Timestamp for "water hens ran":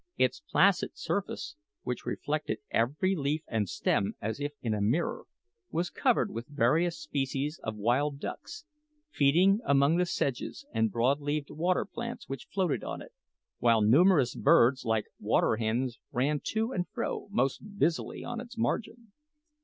15.19-16.41